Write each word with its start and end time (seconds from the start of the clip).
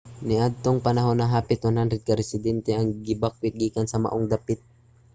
niadtong 0.27 0.79
panahona 0.85 1.25
hapit 1.33 1.59
100 1.65 2.05
ka 2.07 2.13
residente 2.21 2.71
ang 2.75 2.87
gibakwet 3.05 3.53
gikan 3.61 3.87
sa 3.89 4.01
maong 4.03 4.25
dapit 4.33 4.59